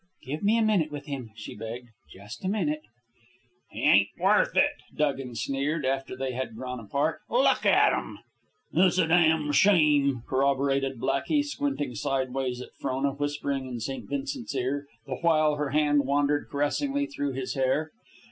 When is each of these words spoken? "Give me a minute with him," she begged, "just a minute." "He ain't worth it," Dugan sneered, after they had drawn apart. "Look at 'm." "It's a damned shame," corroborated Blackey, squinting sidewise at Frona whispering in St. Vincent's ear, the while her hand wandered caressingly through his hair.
"Give 0.25 0.41
me 0.41 0.57
a 0.57 0.63
minute 0.63 0.89
with 0.91 1.05
him," 1.05 1.29
she 1.35 1.53
begged, 1.53 1.89
"just 2.11 2.43
a 2.43 2.47
minute." 2.49 2.81
"He 3.69 3.83
ain't 3.83 4.07
worth 4.17 4.55
it," 4.57 4.73
Dugan 4.97 5.35
sneered, 5.35 5.85
after 5.85 6.15
they 6.17 6.31
had 6.31 6.55
drawn 6.55 6.79
apart. 6.79 7.21
"Look 7.29 7.67
at 7.67 7.93
'm." 7.93 8.17
"It's 8.73 8.97
a 8.97 9.05
damned 9.05 9.55
shame," 9.55 10.23
corroborated 10.27 10.99
Blackey, 10.99 11.43
squinting 11.43 11.93
sidewise 11.93 12.61
at 12.61 12.73
Frona 12.79 13.11
whispering 13.11 13.67
in 13.67 13.79
St. 13.79 14.09
Vincent's 14.09 14.55
ear, 14.55 14.87
the 15.05 15.17
while 15.17 15.57
her 15.57 15.69
hand 15.69 16.05
wandered 16.07 16.47
caressingly 16.49 17.05
through 17.05 17.33
his 17.33 17.53
hair. 17.53 17.91